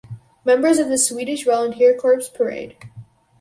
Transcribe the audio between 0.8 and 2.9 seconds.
the Swedish Volunteer Corps parade.